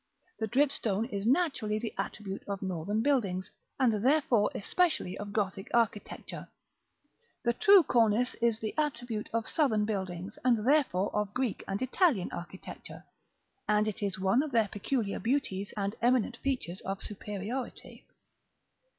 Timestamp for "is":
1.09-1.27, 8.41-8.59, 14.01-14.17